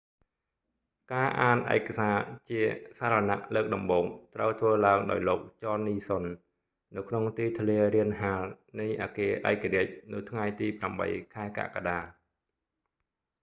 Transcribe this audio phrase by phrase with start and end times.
[1.13, 2.15] ការអានឯកសារ
[2.49, 2.61] ជា
[2.99, 8.41] សារណៈលើកដំបូង ត្រូវធ្វើឡើងដោយលោក ចន នីសុន john nixon នៅក្នុងទីធ្លារានហាល
[8.79, 10.67] នៃអគារឯករាជ្យ នៅថ្ងៃទី
[11.05, 11.99] 8 ខែកក្កដា